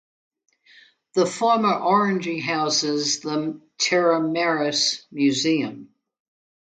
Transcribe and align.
The 1.13 1.27
former 1.27 1.73
orangery 1.75 2.39
houses 2.39 3.19
the 3.19 3.61
Terra 3.77 4.19
Maris 4.19 5.05
museum. 5.11 5.89